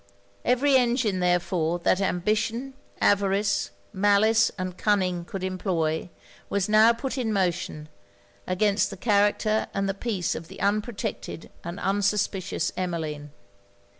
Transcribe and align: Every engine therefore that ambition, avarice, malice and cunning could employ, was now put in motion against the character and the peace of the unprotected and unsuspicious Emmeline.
Every 0.43 0.77
engine 0.77 1.19
therefore 1.19 1.77
that 1.77 2.01
ambition, 2.01 2.73
avarice, 2.99 3.69
malice 3.93 4.49
and 4.57 4.75
cunning 4.75 5.25
could 5.25 5.43
employ, 5.43 6.09
was 6.49 6.67
now 6.67 6.91
put 6.91 7.19
in 7.19 7.31
motion 7.31 7.87
against 8.47 8.89
the 8.89 8.97
character 8.97 9.67
and 9.75 9.87
the 9.87 9.93
peace 9.93 10.33
of 10.33 10.47
the 10.47 10.59
unprotected 10.59 11.51
and 11.63 11.79
unsuspicious 11.79 12.71
Emmeline. 12.75 13.29